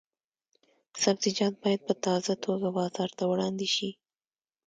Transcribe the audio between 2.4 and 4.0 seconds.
توګه بازار ته وړاندې شي.